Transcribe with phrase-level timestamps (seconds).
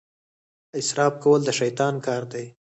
[0.79, 2.45] اسراف کول د شیطان کار دی.